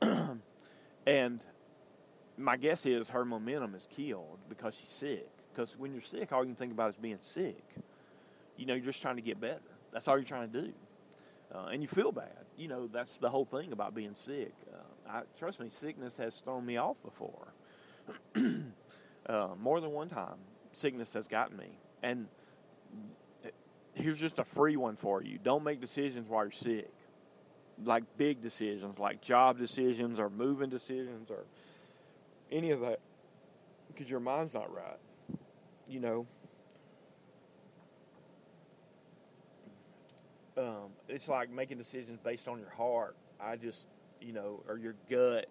and 1.06 1.40
my 2.36 2.56
guess 2.56 2.86
is 2.86 3.08
her 3.08 3.24
momentum 3.24 3.74
is 3.74 3.86
killed 3.94 4.38
because 4.48 4.74
she's 4.74 4.92
sick. 4.92 5.28
Because 5.52 5.76
when 5.78 5.92
you're 5.92 6.02
sick, 6.02 6.32
all 6.32 6.42
you 6.42 6.50
can 6.50 6.56
think 6.56 6.72
about 6.72 6.90
is 6.90 6.96
being 6.96 7.18
sick. 7.20 7.62
You 8.56 8.66
know, 8.66 8.74
you're 8.74 8.84
just 8.84 9.02
trying 9.02 9.16
to 9.16 9.22
get 9.22 9.40
better. 9.40 9.60
That's 9.92 10.06
all 10.06 10.16
you're 10.16 10.24
trying 10.24 10.50
to 10.50 10.62
do, 10.62 10.72
uh, 11.54 11.66
and 11.72 11.82
you 11.82 11.88
feel 11.88 12.12
bad. 12.12 12.44
You 12.56 12.68
know, 12.68 12.86
that's 12.86 13.18
the 13.18 13.28
whole 13.28 13.44
thing 13.44 13.72
about 13.72 13.94
being 13.94 14.14
sick. 14.14 14.52
Uh, 14.72 15.10
I, 15.10 15.22
trust 15.38 15.58
me, 15.58 15.68
sickness 15.80 16.16
has 16.18 16.34
thrown 16.36 16.64
me 16.64 16.76
off 16.76 16.96
before. 17.04 17.48
uh, 19.26 19.48
more 19.60 19.80
than 19.80 19.90
one 19.90 20.08
time, 20.08 20.36
sickness 20.72 21.12
has 21.14 21.26
gotten 21.26 21.56
me, 21.56 21.70
and 22.02 22.28
here's 23.94 24.18
just 24.18 24.38
a 24.38 24.44
free 24.44 24.76
one 24.76 24.96
for 24.96 25.22
you. 25.22 25.38
Don't 25.42 25.64
make 25.64 25.80
decisions 25.80 26.28
while 26.28 26.44
you're 26.44 26.52
sick. 26.52 26.90
Like 27.82 28.04
big 28.16 28.42
decisions, 28.42 28.98
like 28.98 29.22
job 29.22 29.58
decisions 29.58 30.18
or 30.18 30.28
moving 30.28 30.68
decisions 30.68 31.30
or 31.30 31.44
any 32.52 32.72
of 32.72 32.80
that, 32.80 33.00
because 33.88 34.10
your 34.10 34.20
mind's 34.20 34.52
not 34.52 34.74
right. 34.74 34.98
You 35.88 36.00
know, 36.00 36.26
um, 40.58 40.90
it's 41.08 41.26
like 41.28 41.50
making 41.50 41.78
decisions 41.78 42.18
based 42.22 42.48
on 42.48 42.58
your 42.58 42.68
heart. 42.70 43.16
I 43.40 43.56
just, 43.56 43.86
you 44.20 44.34
know, 44.34 44.62
or 44.68 44.76
your 44.76 44.94
gut. 45.08 45.48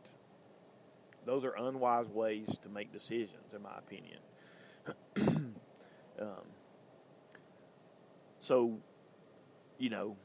Those 1.25 1.43
are 1.43 1.55
unwise 1.57 2.07
ways 2.07 2.47
to 2.63 2.69
make 2.69 2.93
decisions, 2.93 3.53
in 3.55 3.61
my 3.61 3.77
opinion. 3.77 4.19
um, 6.21 6.45
so, 8.49 8.79
you 9.77 9.91
know, 9.91 10.15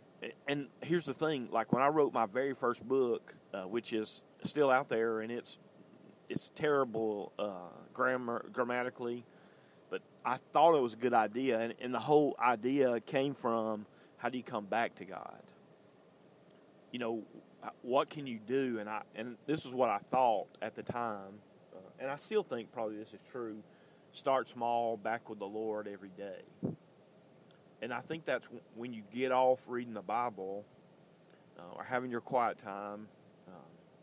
and 0.48 0.68
here's 0.80 1.04
the 1.04 1.12
thing: 1.12 1.48
like 1.52 1.74
when 1.74 1.82
I 1.82 1.88
wrote 1.88 2.14
my 2.14 2.24
very 2.24 2.54
first 2.54 2.82
book, 2.88 3.34
uh, 3.52 3.64
which 3.64 3.92
is 3.92 4.22
still 4.44 4.70
out 4.70 4.88
there, 4.88 5.20
and 5.20 5.30
it's 5.30 5.58
it's 6.30 6.50
terrible 6.54 7.32
uh, 7.38 7.68
grammar 7.92 8.46
grammatically, 8.50 9.26
but 9.90 10.00
I 10.24 10.38
thought 10.54 10.74
it 10.74 10.80
was 10.80 10.94
a 10.94 10.96
good 10.96 11.12
idea, 11.12 11.60
and, 11.60 11.74
and 11.82 11.92
the 11.92 11.98
whole 11.98 12.34
idea 12.42 12.98
came 13.00 13.34
from 13.34 13.84
how 14.16 14.30
do 14.30 14.38
you 14.38 14.44
come 14.44 14.64
back 14.64 14.94
to 14.96 15.04
God? 15.04 15.42
You 16.92 17.00
know, 17.00 17.22
what 17.82 18.08
can 18.08 18.26
you 18.26 18.38
do? 18.46 18.78
And 18.78 18.88
I 18.88 19.02
and 19.14 19.36
this 19.46 19.66
is 19.66 19.72
what 19.72 19.90
I 19.90 19.98
thought 20.10 20.46
at 20.62 20.74
the 20.74 20.82
time, 20.82 21.34
uh, 21.76 21.78
and 22.00 22.10
I 22.10 22.16
still 22.16 22.42
think 22.42 22.72
probably 22.72 22.96
this 22.96 23.12
is 23.12 23.20
true. 23.30 23.58
Start 24.14 24.48
small, 24.48 24.96
back 24.96 25.28
with 25.28 25.40
the 25.40 25.44
Lord 25.44 25.86
every 25.86 26.12
day 26.16 26.72
and 27.82 27.92
I 27.92 28.00
think 28.00 28.24
that's 28.24 28.46
when 28.76 28.92
you 28.92 29.02
get 29.12 29.32
off 29.32 29.60
reading 29.68 29.94
the 29.94 30.02
Bible 30.02 30.64
uh, 31.58 31.76
or 31.76 31.84
having 31.84 32.10
your 32.10 32.20
quiet 32.20 32.58
time. 32.58 33.08
Um, 33.48 33.54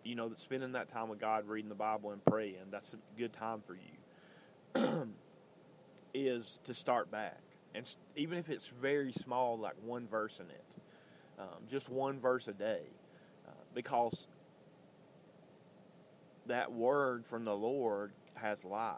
you 0.04 0.16
know, 0.16 0.30
that 0.30 0.40
spending 0.40 0.72
that 0.74 0.90
time 0.90 1.10
with 1.10 1.20
God, 1.20 1.48
reading 1.48 1.70
the 1.70 1.76
Bible 1.76 2.12
and 2.12 2.24
praying, 2.26 2.56
that's 2.72 2.94
a 2.94 3.20
good 3.20 3.34
time 3.34 3.62
for 3.66 3.76
you. 3.76 5.08
is 6.14 6.60
to 6.66 6.74
start 6.74 7.10
back, 7.10 7.40
and 7.74 7.88
even 8.16 8.38
if 8.38 8.50
it's 8.50 8.68
very 8.82 9.14
small, 9.14 9.58
like 9.58 9.76
one 9.84 10.08
verse 10.08 10.40
in 10.40 10.46
it, 10.48 10.76
um, 11.40 11.64
just 11.70 11.90
one 11.90 12.20
verse 12.20 12.48
a 12.48 12.54
day, 12.54 12.82
uh, 13.48 13.52
because 13.74 14.28
that 16.48 16.72
word 16.72 17.26
from 17.26 17.46
the 17.46 17.56
Lord 17.56 18.12
has 18.36 18.64
life. 18.64 18.98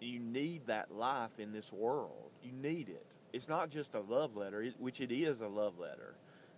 You 0.00 0.18
need 0.18 0.66
that 0.66 0.94
life 0.94 1.38
in 1.38 1.52
this 1.52 1.72
world. 1.72 2.30
You 2.42 2.52
need 2.52 2.88
it 2.88 3.06
it's 3.36 3.48
not 3.48 3.68
just 3.68 3.94
a 3.94 4.00
love 4.00 4.34
letter, 4.34 4.64
which 4.78 5.02
it 5.02 5.12
is 5.12 5.42
a 5.42 5.46
love 5.46 5.78
letter. 5.78 6.14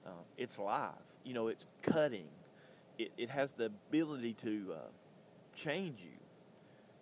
Uh, 0.07 0.11
it's 0.37 0.61
live. 0.61 0.93
You 1.25 1.35
know, 1.35 1.49
it's 1.49 1.67
cutting. 1.83 2.29
It, 2.99 3.11
it 3.19 3.31
has 3.31 3.51
the 3.53 3.65
ability 3.65 4.35
to 4.35 4.75
uh, 4.75 4.89
change 5.57 5.99
you. 6.01 6.17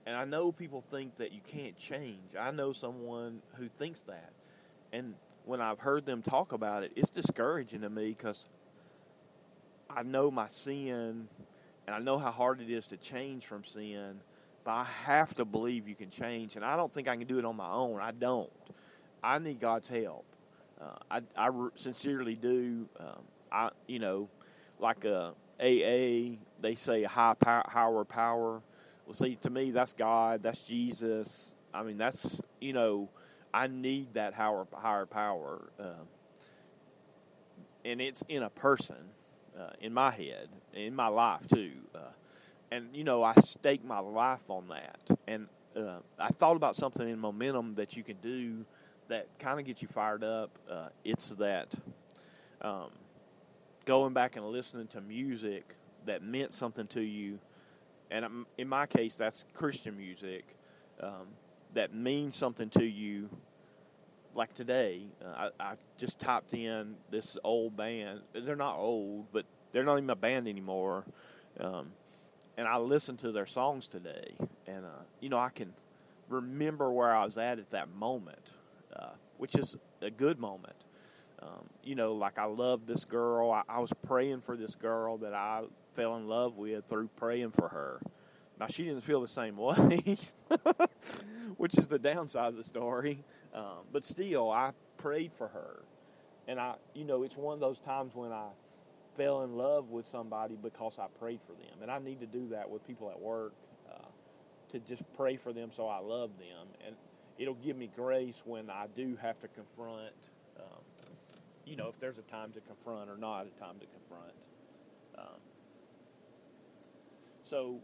And 0.07 0.17
I 0.17 0.25
know 0.25 0.51
people 0.51 0.83
think 0.91 1.19
that 1.19 1.33
you 1.33 1.41
can't 1.47 1.77
change. 1.77 2.35
I 2.39 2.53
know 2.53 2.73
someone 2.73 3.43
who 3.57 3.69
thinks 3.69 4.01
that. 4.07 4.31
And 4.95 5.15
when 5.45 5.61
I've 5.61 5.81
heard 5.81 6.07
them 6.07 6.23
talk 6.23 6.53
about 6.53 6.83
it, 6.83 6.93
it's 6.97 7.11
discouraging 7.11 7.83
to 7.83 7.91
me 7.91 8.15
because 8.17 8.47
I 9.91 10.05
know 10.05 10.31
my 10.31 10.49
sin 10.49 11.29
and 11.87 11.95
I 11.95 11.99
know 11.99 12.19
how 12.19 12.31
hard 12.31 12.63
it 12.63 12.71
is 12.71 12.87
to 12.87 12.97
change 12.97 13.45
from 13.45 13.63
sin, 13.65 14.21
but 14.65 14.71
I 14.71 14.87
have 15.05 15.35
to 15.35 15.45
believe 15.45 15.87
you 15.87 15.95
can 15.95 16.09
change. 16.09 16.57
And 16.57 16.65
I 16.65 16.77
don't 16.77 16.93
think 16.93 17.09
I 17.09 17.17
can 17.17 17.27
do 17.27 17.39
it 17.39 17.45
on 17.45 17.57
my 17.57 17.71
own. 17.71 18.01
I 18.01 18.13
don't. 18.13 18.51
I 19.23 19.39
need 19.39 19.61
God's 19.61 19.89
help. 19.89 20.25
Uh, 20.81 20.97
I, 21.11 21.21
I 21.37 21.51
sincerely 21.77 22.35
do. 22.35 22.87
Um, 22.99 23.23
I 23.51 23.71
you 23.87 23.99
know, 23.99 24.29
like 24.79 25.05
a 25.05 25.33
AA, 25.61 26.37
they 26.61 26.75
say 26.75 27.05
high 27.05 27.35
power, 27.35 27.65
higher 27.67 28.05
power. 28.05 28.61
Well, 29.07 29.15
see, 29.15 29.37
to 29.43 29.51
me, 29.51 29.71
that's 29.71 29.93
God. 29.93 30.43
That's 30.43 30.63
Jesus. 30.63 31.55
I 31.73 31.83
mean, 31.83 31.97
that's 31.99 32.41
you 32.61 32.73
know, 32.73 33.09
I 33.55 33.67
need 33.69 34.15
that 34.15 34.35
higher 34.35 34.67
higher 34.73 35.07
power, 35.07 35.63
uh, 35.81 36.05
and 37.85 38.01
it's 38.01 38.23
in 38.29 38.43
a 38.43 38.51
person, 38.51 38.97
uh, 39.59 39.71
in 39.81 39.95
my 39.95 40.11
head, 40.11 40.49
in 40.75 40.95
my 40.95 41.09
life 41.09 41.47
too. 41.49 41.73
Uh, 41.95 42.11
and 42.71 42.89
you 42.95 43.05
know, 43.05 43.23
I 43.23 43.35
stake 43.41 43.85
my 43.85 44.01
life 44.01 44.49
on 44.49 44.69
that. 44.69 45.19
And 45.27 45.47
uh, 45.77 45.99
I 46.19 46.29
thought 46.29 46.57
about 46.57 46.77
something 46.77 47.09
in 47.09 47.19
momentum 47.19 47.75
that 47.77 47.97
you 47.97 48.03
can 48.03 48.17
do 48.23 48.65
that 49.09 49.27
kind 49.39 49.61
of 49.61 49.67
gets 49.67 49.83
you 49.83 49.89
fired 49.89 50.25
up. 50.25 50.51
Uh, 50.71 50.89
it's 51.05 51.31
that 51.31 51.69
um, 52.63 52.91
going 53.85 54.13
back 54.13 54.37
and 54.37 54.47
listening 54.47 54.87
to 54.89 55.01
music 55.01 55.77
that 56.07 56.23
meant 56.23 56.55
something 56.55 56.87
to 56.89 57.01
you, 57.01 57.39
and 58.11 58.47
in 58.59 58.69
my 58.69 58.87
case, 58.87 59.15
that's 59.15 59.45
Christian 59.55 59.97
music 59.97 60.57
um, 61.01 61.27
that 61.75 61.95
means 61.95 62.37
something 62.37 62.71
to 62.71 62.85
you. 62.85 63.29
Like 64.35 64.55
today, 64.55 65.03
uh, 65.25 65.49
I, 65.59 65.71
I 65.71 65.75
just 65.97 66.19
typed 66.19 66.53
in 66.53 66.95
this 67.11 67.39
old 67.43 67.77
band. 67.77 68.21
They're 68.35 68.55
not 68.55 68.77
old, 68.77 69.27
but 69.33 69.47
they're 69.73 69.85
not 69.85 69.97
even 69.97 70.11
a 70.11 70.17
band 70.17 70.47
anymore. 70.47 71.05
Um, 71.59 71.89
and 72.59 72.69
I 72.69 72.77
listened 72.77 73.19
to 73.21 73.33
their 73.33 73.47
songs 73.47 73.87
today, 73.87 74.35
and 74.67 74.85
uh, 74.85 75.05
you 75.21 75.31
know 75.31 75.39
I 75.39 75.49
can 75.49 75.73
remember 76.29 76.91
where 76.91 77.15
I 77.15 77.25
was 77.25 77.39
at 77.39 77.59
at 77.59 77.71
that 77.71 77.95
moment 77.95 78.51
uh, 78.99 79.11
which 79.37 79.55
is 79.55 79.77
a 80.03 80.11
good 80.11 80.39
moment. 80.39 80.77
Um, 81.43 81.69
you 81.83 81.95
know, 81.95 82.15
like 82.15 82.39
I 82.39 82.47
love 82.47 82.87
this 82.87 83.05
girl. 83.05 83.51
I, 83.51 83.63
I, 83.69 83.79
was 83.79 83.93
praying 84.07 84.41
for 84.41 84.57
this 84.57 84.75
girl 84.75 85.19
that 85.19 85.35
I 85.35 85.65
fell 85.95 86.17
in 86.17 86.27
love 86.27 86.57
with 86.57 86.87
through 86.87 87.11
praying 87.17 87.51
for 87.51 87.69
her. 87.69 88.01
Now 88.59 88.69
she 88.69 88.85
didn't 88.85 89.03
feel 89.03 89.21
the 89.21 89.29
same 89.29 89.57
way, 89.59 90.17
which 91.59 91.77
is 91.77 91.87
the 91.87 91.99
downside 91.99 92.49
of 92.49 92.57
the 92.57 92.65
story. 92.65 93.23
Um, 93.55 93.85
but 93.93 94.07
still, 94.07 94.51
I 94.51 94.73
prayed 94.97 95.33
for 95.37 95.49
her, 95.49 95.83
and 96.49 96.59
I, 96.59 96.77
you 96.95 97.05
know, 97.05 97.23
it's 97.23 97.37
one 97.37 97.55
of 97.55 97.61
those 97.61 97.81
times 97.81 98.15
when 98.15 98.33
I 98.33 98.49
fell 99.17 99.43
in 99.43 99.57
love 99.57 99.91
with 99.91 100.07
somebody 100.07 100.57
because 100.63 100.95
I 100.99 101.07
prayed 101.19 101.41
for 101.47 101.53
them, 101.53 101.83
and 101.83 101.91
I 101.91 101.99
need 101.99 102.21
to 102.21 102.27
do 102.27 102.49
that 102.51 102.71
with 102.71 102.87
people 102.87 103.11
at 103.11 103.21
work. 103.21 103.53
Uh, 103.91 104.07
to 104.73 104.81
just 104.81 105.03
pray 105.17 105.37
for 105.37 105.53
them 105.53 105.71
so 105.75 105.87
I 105.87 105.99
love 105.99 106.31
them, 106.39 106.67
it'll 107.39 107.55
give 107.55 107.77
me 107.77 107.91
grace 107.95 108.43
when 108.45 108.71
I 108.71 108.87
do 108.95 109.17
have 109.21 109.41
to 109.41 109.49
confront, 109.49 110.15
um, 110.59 110.83
you 111.65 111.77
know, 111.77 111.89
if 111.89 111.99
there's 112.01 112.19
a 112.19 112.23
time 112.23 112.53
to 112.53 112.61
confront 112.61 113.11
or 113.11 113.17
not 113.17 113.47
a 113.47 113.61
time 113.61 113.77
to 113.81 113.87
confront. 113.87 114.35
Um, 115.19 115.41
so, 117.49 117.81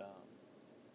um, 0.00 0.06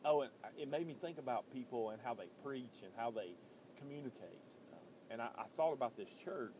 oh, 0.05 0.21
and 0.21 0.31
it 0.57 0.69
made 0.69 0.87
me 0.87 0.95
think 1.01 1.17
about 1.17 1.51
people 1.53 1.91
and 1.91 1.99
how 2.03 2.13
they 2.13 2.27
preach 2.43 2.81
and 2.83 2.91
how 2.97 3.11
they 3.11 3.31
communicate. 3.79 4.41
Uh, 4.71 4.77
and 5.11 5.21
I, 5.21 5.29
I, 5.37 5.45
thought 5.57 5.73
about 5.73 5.97
this 5.97 6.09
church 6.23 6.55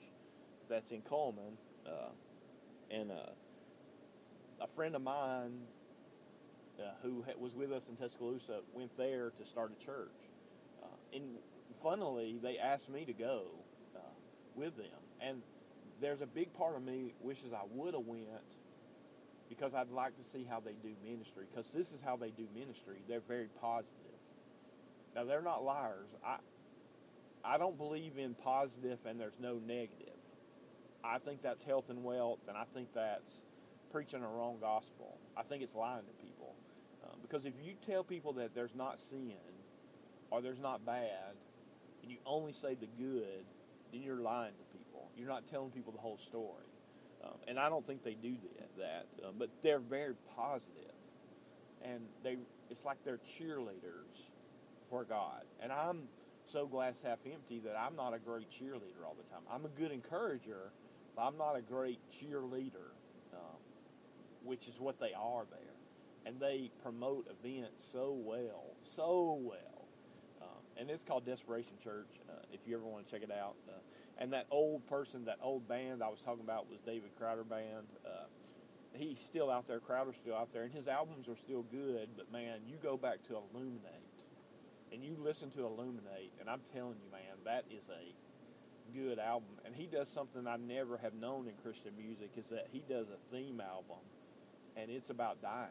that's 0.69 0.91
in 0.91 1.01
Coleman, 1.01 1.57
uh, 1.85 2.09
and 2.91 3.11
uh, 3.11 3.31
a 4.61 4.67
friend 4.67 4.95
of 4.95 5.01
mine 5.01 5.53
uh, 6.79 6.91
who 7.01 7.23
was 7.39 7.53
with 7.53 7.71
us 7.71 7.83
in 7.89 7.95
Tuscaloosa 7.95 8.61
went 8.73 8.95
there 8.97 9.31
to 9.31 9.45
start 9.45 9.71
a 9.79 9.85
church 9.85 10.09
and 11.13 11.37
funnily, 11.81 12.39
they 12.41 12.57
asked 12.57 12.89
me 12.89 13.05
to 13.05 13.13
go 13.13 13.43
uh, 13.95 13.99
with 14.55 14.75
them. 14.77 14.87
And 15.21 15.41
there's 16.01 16.21
a 16.21 16.25
big 16.25 16.53
part 16.53 16.75
of 16.75 16.83
me 16.83 17.13
wishes 17.21 17.53
I 17.53 17.63
would 17.71 17.93
have 17.93 18.05
went 18.05 18.27
because 19.49 19.73
I'd 19.73 19.91
like 19.91 20.15
to 20.17 20.23
see 20.31 20.45
how 20.49 20.59
they 20.59 20.73
do 20.81 20.93
ministry. 21.03 21.45
Because 21.49 21.69
this 21.71 21.87
is 21.87 21.99
how 22.03 22.15
they 22.15 22.29
do 22.29 22.47
ministry. 22.53 22.97
They're 23.07 23.21
very 23.27 23.49
positive. 23.61 23.89
Now 25.15 25.25
they're 25.25 25.41
not 25.41 25.63
liars. 25.63 26.07
I 26.25 26.37
I 27.45 27.57
don't 27.57 27.77
believe 27.77 28.17
in 28.17 28.35
positive 28.35 28.99
and 29.05 29.19
there's 29.19 29.37
no 29.39 29.59
negative. 29.65 30.15
I 31.03 31.19
think 31.19 31.41
that's 31.43 31.61
health 31.63 31.85
and 31.89 32.01
wealth, 32.01 32.39
and 32.47 32.55
I 32.55 32.63
think 32.73 32.87
that's 32.95 33.41
preaching 33.91 34.23
a 34.23 34.27
wrong 34.27 34.57
gospel. 34.61 35.17
I 35.35 35.43
think 35.43 35.61
it's 35.61 35.75
lying 35.75 36.05
to 36.05 36.25
people. 36.25 36.55
Uh, 37.03 37.15
because 37.21 37.45
if 37.45 37.53
you 37.61 37.73
tell 37.85 38.03
people 38.03 38.31
that 38.33 38.55
there's 38.55 38.73
not 38.73 38.97
sin 39.09 39.27
or 40.33 40.41
there's 40.41 40.59
not 40.59 40.85
bad, 40.85 41.37
and 42.03 42.11
you 42.11 42.19
only 42.25 42.53
say 42.53 42.75
the 42.75 42.87
good, 42.97 43.45
then 43.93 44.01
you're 44.03 44.21
lying 44.21 44.55
to 44.57 44.77
people. 44.77 45.11
You're 45.17 45.29
not 45.29 45.47
telling 45.47 45.71
people 45.71 45.93
the 45.93 45.99
whole 46.01 46.19
story. 46.19 46.65
Um, 47.23 47.37
and 47.47 47.59
I 47.59 47.69
don't 47.69 47.87
think 47.87 48.03
they 48.03 48.15
do 48.15 48.35
that, 48.59 48.69
that 48.79 49.27
uh, 49.27 49.31
but 49.37 49.49
they're 49.63 49.79
very 49.79 50.15
positive. 50.37 50.95
and 51.83 52.01
they 52.23 52.37
it's 52.69 52.85
like 52.85 52.97
they're 53.05 53.19
cheerleaders 53.39 54.31
for 54.89 55.05
God. 55.05 55.43
And 55.61 55.71
I'm 55.71 56.09
so 56.51 56.67
glass 56.67 56.95
half 57.03 57.19
empty 57.31 57.59
that 57.61 57.75
I'm 57.77 57.95
not 57.95 58.13
a 58.13 58.19
great 58.19 58.49
cheerleader 58.51 59.05
all 59.05 59.15
the 59.17 59.29
time. 59.33 59.43
I'm 59.51 59.65
a 59.65 59.69
good 59.69 59.91
encourager, 59.91 60.71
but 61.15 61.23
I'm 61.23 61.37
not 61.37 61.55
a 61.57 61.61
great 61.61 61.99
cheerleader, 62.11 62.91
um, 63.33 63.59
which 64.43 64.67
is 64.67 64.79
what 64.79 64.99
they 64.99 65.13
are 65.13 65.45
there. 65.51 65.59
And 66.25 66.39
they 66.39 66.71
promote 66.83 67.27
events 67.29 67.85
so 67.91 68.13
well, 68.13 68.75
so 68.95 69.39
well. 69.41 69.72
And 70.77 70.89
it's 70.89 71.03
called 71.03 71.25
Desperation 71.25 71.73
Church. 71.83 72.09
Uh, 72.29 72.33
if 72.51 72.61
you 72.65 72.75
ever 72.75 72.85
want 72.85 73.05
to 73.05 73.11
check 73.11 73.23
it 73.23 73.31
out. 73.31 73.55
Uh, 73.67 73.73
and 74.17 74.31
that 74.33 74.47
old 74.51 74.87
person, 74.87 75.25
that 75.25 75.39
old 75.41 75.67
band 75.67 76.03
I 76.03 76.07
was 76.07 76.19
talking 76.23 76.43
about 76.43 76.69
was 76.69 76.79
David 76.85 77.11
Crowder 77.17 77.43
Band. 77.43 77.87
Uh, 78.05 78.25
he's 78.93 79.19
still 79.19 79.49
out 79.49 79.67
there. 79.67 79.79
Crowder's 79.79 80.15
still 80.21 80.35
out 80.35 80.53
there, 80.53 80.63
and 80.63 80.71
his 80.71 80.87
albums 80.87 81.27
are 81.27 81.37
still 81.37 81.63
good. 81.63 82.09
But 82.15 82.31
man, 82.31 82.59
you 82.67 82.77
go 82.81 82.97
back 82.97 83.23
to 83.27 83.35
Illuminate, 83.35 84.17
and 84.91 85.03
you 85.03 85.15
listen 85.19 85.49
to 85.51 85.65
Illuminate, 85.65 86.31
and 86.39 86.49
I'm 86.49 86.61
telling 86.73 86.95
you, 87.03 87.11
man, 87.11 87.37
that 87.45 87.65
is 87.71 87.83
a 87.89 88.13
good 88.97 89.19
album. 89.19 89.57
And 89.65 89.75
he 89.75 89.87
does 89.87 90.07
something 90.13 90.45
I 90.47 90.57
never 90.57 90.97
have 90.97 91.13
known 91.15 91.47
in 91.47 91.53
Christian 91.63 91.91
music 91.97 92.31
is 92.37 92.45
that 92.51 92.67
he 92.71 92.83
does 92.87 93.07
a 93.09 93.35
theme 93.35 93.61
album, 93.61 94.03
and 94.77 94.91
it's 94.91 95.09
about 95.09 95.41
dying. 95.41 95.69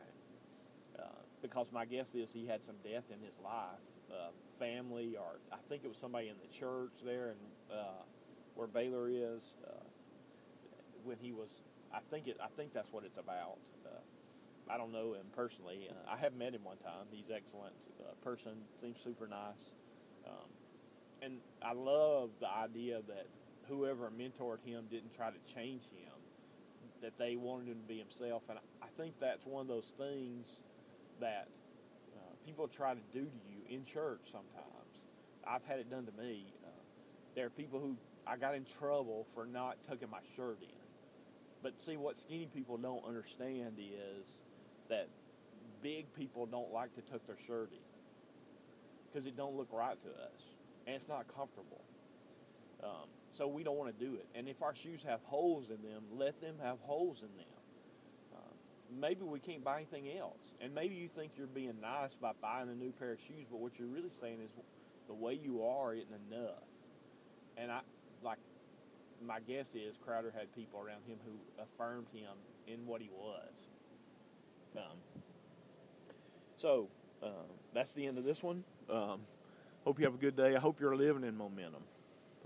Uh, 0.99 1.05
because 1.41 1.67
my 1.73 1.85
guess 1.85 2.09
is 2.15 2.31
he 2.33 2.47
had 2.47 2.65
some 2.65 2.77
death 2.85 3.05
in 3.11 3.21
his 3.21 3.35
life, 3.43 3.81
uh, 4.13 4.31
family, 4.59 5.17
or 5.17 5.41
I 5.53 5.57
think 5.69 5.85
it 5.85 5.89
was 5.89 5.99
somebody 6.01 6.29
in 6.29 6.37
the 6.41 6.59
church 6.59 6.93
there, 7.05 7.31
and 7.31 7.79
uh, 7.79 8.03
where 8.55 8.69
Baylor 8.69 9.09
is, 9.09 9.43
uh, 9.67 9.85
when 11.05 11.17
he 11.21 11.33
was 11.33 11.49
I 11.93 12.01
think 12.11 12.27
it. 12.27 12.39
I 12.43 12.49
think 12.57 12.73
that's 12.73 12.91
what 12.93 13.05
it's 13.05 13.19
about. 13.19 13.59
Uh, 13.85 13.91
I 14.71 14.79
don't 14.79 14.93
know 14.93 15.13
him 15.13 15.27
personally. 15.37 15.89
I 16.09 16.17
have 16.17 16.35
met 16.35 16.55
him 16.55 16.65
one 16.65 16.79
time. 16.79 17.07
He's 17.11 17.31
excellent 17.35 17.75
uh, 18.01 18.15
person. 18.25 18.53
Seems 18.81 18.97
super 19.05 19.27
nice. 19.27 19.61
Um, 20.27 20.49
and 21.21 21.35
I 21.63 21.73
love 21.73 22.31
the 22.41 22.49
idea 22.49 23.01
that 23.09 23.27
whoever 23.69 24.11
mentored 24.11 24.65
him 24.65 24.87
didn't 24.91 25.15
try 25.15 25.31
to 25.31 25.55
change 25.55 25.83
him. 25.93 26.17
That 27.03 27.19
they 27.19 27.37
wanted 27.37 27.69
him 27.69 27.83
to 27.83 27.89
be 27.89 27.99
himself. 27.99 28.43
And 28.49 28.59
I 28.81 28.87
think 28.97 29.15
that's 29.21 29.45
one 29.45 29.63
of 29.63 29.69
those 29.69 29.93
things 29.99 30.47
that 31.21 31.49
uh, 32.17 32.33
people 32.47 32.69
try 32.69 32.95
to 32.95 33.01
do 33.13 33.25
to 33.25 33.41
you 33.51 33.62
in 33.75 33.85
church 33.85 34.21
sometimes. 34.31 34.69
I've 35.47 35.65
had 35.65 35.79
it 35.79 35.91
done 35.91 36.07
to 36.07 36.13
me. 36.23 36.47
Uh, 36.65 36.69
there 37.35 37.47
are 37.47 37.51
people 37.51 37.81
who 37.81 37.97
I 38.27 38.37
got 38.37 38.55
in 38.55 38.65
trouble 38.65 39.27
for 39.35 39.47
not 39.47 39.77
tucking 39.89 40.11
my 40.11 40.21
shirt 40.37 40.59
in 40.63 40.83
but 41.63 41.81
see, 41.81 41.97
what 41.97 42.21
skinny 42.21 42.49
people 42.53 42.77
don't 42.77 43.05
understand 43.07 43.79
is 43.79 44.27
that 44.89 45.09
big 45.83 46.13
people 46.15 46.47
don't 46.47 46.73
like 46.73 46.95
to 46.97 47.01
tuck 47.03 47.25
their 47.27 47.37
shirt 47.47 47.71
in 47.73 47.79
because 49.09 49.27
it 49.27 49.37
don't 49.37 49.57
look 49.57 49.69
right 49.73 49.97
to 50.03 50.09
us 50.09 50.43
and 50.87 50.97
it's 50.97 51.09
not 51.09 51.27
comfortable. 51.35 51.83
Um, 52.83 53.07
so 53.31 53.47
we 53.47 53.63
don't 53.63 53.77
want 53.77 53.97
to 53.97 54.05
do 54.05 54.15
it. 54.17 54.27
And 54.35 54.49
if 54.49 54.61
our 54.61 54.75
shoes 54.75 55.03
have 55.07 55.21
holes 55.23 55.67
in 55.71 55.89
them, 55.89 56.03
let 56.13 56.41
them 56.41 56.57
have 56.63 56.79
holes 56.81 57.19
in 57.21 57.37
them. 57.37 57.47
Maybe 59.01 59.23
we 59.23 59.41
can't 59.41 59.65
buy 59.65 59.77
anything 59.77 60.17
else. 60.19 60.41
And 60.61 60.75
maybe 60.75 60.95
you 60.95 61.09
think 61.09 61.33
you're 61.37 61.47
being 61.47 61.81
nice 61.81 62.11
by 62.21 62.33
buying 62.41 62.69
a 62.69 62.75
new 62.75 62.93
pair 62.93 63.13
of 63.13 63.19
shoes, 63.27 63.47
but 63.51 63.59
what 63.61 63.73
you're 63.79 63.89
really 63.89 64.11
saying 64.21 64.39
is 64.45 64.51
the 65.09 65.15
way 65.15 65.39
you 65.43 65.65
are 65.65 65.95
isn't 65.95 66.15
enough. 66.31 66.63
And 67.57 67.71
I 67.71 67.81
like 68.23 68.39
my 69.27 69.41
guess 69.41 69.67
is 69.75 69.95
Crowder 70.05 70.33
had 70.37 70.55
people 70.55 70.81
around 70.81 71.03
him 71.07 71.19
who 71.25 71.63
affirmed 71.63 72.07
him 72.13 72.33
in 72.67 72.87
what 72.87 73.01
he 73.01 73.11
was. 73.11 73.53
Um, 74.77 74.99
so 76.61 76.89
uh, 77.23 77.29
that's 77.75 77.93
the 77.93 78.07
end 78.07 78.19
of 78.19 78.25
this 78.25 78.43
one. 78.43 78.65
Um, 78.91 79.21
hope 79.85 79.99
you 79.99 80.05
have 80.05 80.15
a 80.15 80.19
good 80.19 80.37
day. 80.37 80.57
I 80.57 80.61
hope 80.61 80.81
you're 80.81 80.97
living 80.97 81.25
in 81.25 81.37
momentum. 81.37 81.83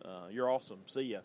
Uh, 0.05 0.29
you're 0.31 0.51
awesome. 0.51 0.79
See 0.87 1.03
ya. 1.03 1.21